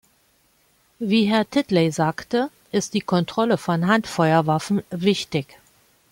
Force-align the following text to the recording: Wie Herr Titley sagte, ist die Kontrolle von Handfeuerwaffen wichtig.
Wie 0.97 1.25
Herr 1.25 1.47
Titley 1.47 1.91
sagte, 1.91 2.49
ist 2.71 2.95
die 2.95 3.01
Kontrolle 3.01 3.59
von 3.59 3.85
Handfeuerwaffen 3.85 4.81
wichtig. 4.89 5.59